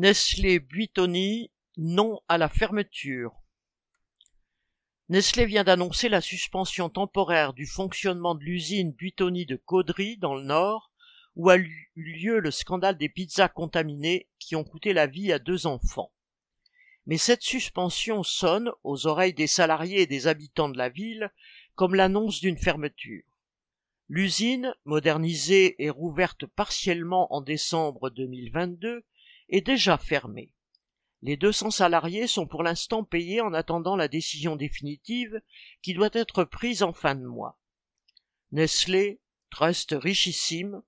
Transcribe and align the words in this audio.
Nestlé 0.00 0.60
Buitoni, 0.60 1.50
non 1.76 2.20
à 2.26 2.38
la 2.38 2.48
fermeture. 2.48 3.34
Nestlé 5.10 5.44
vient 5.44 5.62
d'annoncer 5.62 6.08
la 6.08 6.22
suspension 6.22 6.88
temporaire 6.88 7.52
du 7.52 7.66
fonctionnement 7.66 8.34
de 8.34 8.42
l'usine 8.42 8.92
Buitoni 8.92 9.44
de 9.44 9.56
Caudry 9.56 10.16
dans 10.16 10.34
le 10.34 10.42
Nord, 10.42 10.90
où 11.36 11.50
a 11.50 11.58
eu 11.58 11.92
lieu 11.96 12.38
le 12.38 12.50
scandale 12.50 12.96
des 12.96 13.10
pizzas 13.10 13.50
contaminées 13.50 14.26
qui 14.38 14.56
ont 14.56 14.64
coûté 14.64 14.94
la 14.94 15.06
vie 15.06 15.34
à 15.34 15.38
deux 15.38 15.66
enfants. 15.66 16.10
Mais 17.04 17.18
cette 17.18 17.42
suspension 17.42 18.22
sonne 18.22 18.70
aux 18.84 19.06
oreilles 19.06 19.34
des 19.34 19.46
salariés 19.46 20.00
et 20.00 20.06
des 20.06 20.28
habitants 20.28 20.70
de 20.70 20.78
la 20.78 20.88
ville 20.88 21.30
comme 21.74 21.94
l'annonce 21.94 22.40
d'une 22.40 22.56
fermeture. 22.56 23.24
L'usine, 24.08 24.74
modernisée 24.86 25.74
et 25.84 25.90
rouverte 25.90 26.46
partiellement 26.46 27.34
en 27.34 27.42
décembre 27.42 28.08
2022, 28.08 29.04
est 29.50 29.60
déjà 29.60 29.98
fermée. 29.98 30.54
Les 31.22 31.36
200 31.36 31.70
salariés 31.70 32.26
sont 32.26 32.46
pour 32.46 32.62
l'instant 32.62 33.04
payés 33.04 33.42
en 33.42 33.52
attendant 33.52 33.94
la 33.94 34.08
décision 34.08 34.56
définitive 34.56 35.42
qui 35.82 35.92
doit 35.92 36.10
être 36.12 36.44
prise 36.44 36.82
en 36.82 36.94
fin 36.94 37.14
de 37.14 37.26
mois. 37.26 37.58
Nestlé, 38.52 39.20
trust 39.50 39.94
richissime, 39.98 40.82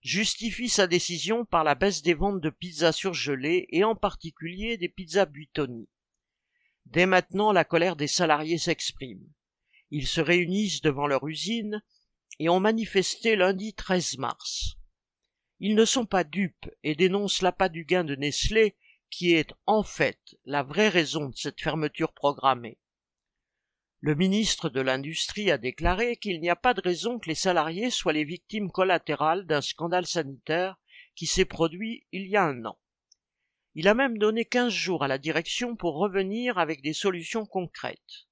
justifie 0.00 0.68
sa 0.68 0.86
décision 0.86 1.44
par 1.44 1.62
la 1.62 1.74
baisse 1.74 2.02
des 2.02 2.14
ventes 2.14 2.40
de 2.40 2.50
pizzas 2.50 2.92
surgelées 2.92 3.66
et 3.70 3.84
en 3.84 3.94
particulier 3.94 4.76
des 4.76 4.88
pizzas 4.88 5.26
buitoni. 5.26 5.88
Dès 6.86 7.06
maintenant, 7.06 7.52
la 7.52 7.64
colère 7.64 7.96
des 7.96 8.06
salariés 8.06 8.58
s'exprime. 8.58 9.24
Ils 9.90 10.06
se 10.06 10.20
réunissent 10.20 10.80
devant 10.80 11.06
leur 11.06 11.26
usine 11.28 11.82
et 12.38 12.48
ont 12.48 12.60
manifesté 12.60 13.36
lundi 13.36 13.74
13 13.74 14.18
mars. 14.18 14.76
Ils 15.58 15.74
ne 15.74 15.84
sont 15.84 16.06
pas 16.06 16.24
dupes 16.24 16.70
et 16.82 16.94
dénoncent 16.94 17.42
l'appât 17.42 17.68
du 17.68 17.84
gain 17.84 18.04
de 18.04 18.14
Nestlé 18.14 18.76
qui 19.10 19.34
est 19.34 19.54
en 19.66 19.82
fait 19.82 20.36
la 20.44 20.62
vraie 20.62 20.88
raison 20.88 21.28
de 21.28 21.36
cette 21.36 21.60
fermeture 21.60 22.12
programmée. 22.12 22.78
Le 24.00 24.14
ministre 24.14 24.68
de 24.68 24.80
l'Industrie 24.80 25.50
a 25.50 25.58
déclaré 25.58 26.16
qu'il 26.16 26.40
n'y 26.40 26.50
a 26.50 26.56
pas 26.56 26.74
de 26.74 26.82
raison 26.82 27.18
que 27.18 27.28
les 27.28 27.34
salariés 27.34 27.90
soient 27.90 28.12
les 28.12 28.24
victimes 28.24 28.70
collatérales 28.70 29.46
d'un 29.46 29.62
scandale 29.62 30.06
sanitaire 30.06 30.76
qui 31.14 31.26
s'est 31.26 31.46
produit 31.46 32.06
il 32.12 32.26
y 32.26 32.36
a 32.36 32.44
un 32.44 32.64
an. 32.66 32.78
Il 33.74 33.88
a 33.88 33.94
même 33.94 34.18
donné 34.18 34.44
quinze 34.44 34.72
jours 34.72 35.02
à 35.02 35.08
la 35.08 35.18
direction 35.18 35.76
pour 35.76 35.96
revenir 35.96 36.58
avec 36.58 36.82
des 36.82 36.92
solutions 36.92 37.46
concrètes. 37.46 38.26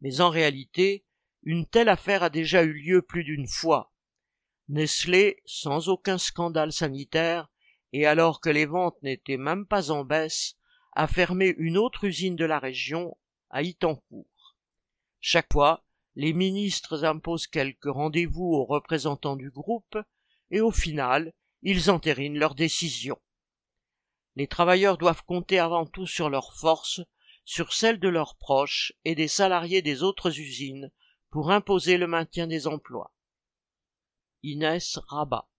Mais 0.00 0.20
en 0.20 0.30
réalité, 0.30 1.04
une 1.42 1.66
telle 1.66 1.88
affaire 1.88 2.22
a 2.22 2.30
déjà 2.30 2.62
eu 2.62 2.72
lieu 2.72 3.02
plus 3.02 3.24
d'une 3.24 3.48
fois. 3.48 3.92
Nestlé, 4.72 5.42
sans 5.46 5.88
aucun 5.88 6.16
scandale 6.16 6.72
sanitaire, 6.72 7.48
et 7.92 8.06
alors 8.06 8.40
que 8.40 8.50
les 8.50 8.66
ventes 8.66 9.02
n'étaient 9.02 9.36
même 9.36 9.66
pas 9.66 9.90
en 9.90 10.04
baisse, 10.04 10.54
a 10.92 11.08
fermé 11.08 11.56
une 11.58 11.76
autre 11.76 12.04
usine 12.04 12.36
de 12.36 12.44
la 12.44 12.60
région, 12.60 13.16
à 13.50 13.62
Itancourt. 13.62 14.56
Chaque 15.18 15.52
fois, 15.52 15.84
les 16.14 16.32
ministres 16.32 17.02
imposent 17.02 17.48
quelques 17.48 17.90
rendez-vous 17.90 18.44
aux 18.44 18.64
représentants 18.64 19.34
du 19.34 19.50
groupe 19.50 19.98
et 20.52 20.60
au 20.60 20.70
final, 20.70 21.32
ils 21.62 21.90
entérinent 21.90 22.38
leurs 22.38 22.54
décisions. 22.54 23.20
Les 24.36 24.46
travailleurs 24.46 24.98
doivent 24.98 25.24
compter 25.24 25.58
avant 25.58 25.84
tout 25.84 26.06
sur 26.06 26.30
leurs 26.30 26.54
forces, 26.54 27.00
sur 27.44 27.72
celles 27.72 27.98
de 27.98 28.08
leurs 28.08 28.36
proches 28.36 28.92
et 29.04 29.16
des 29.16 29.26
salariés 29.26 29.82
des 29.82 30.04
autres 30.04 30.38
usines 30.38 30.92
pour 31.30 31.50
imposer 31.50 31.96
le 31.96 32.06
maintien 32.06 32.46
des 32.46 32.68
emplois. 32.68 33.12
Inès 34.42 34.98
Rabat 35.08 35.49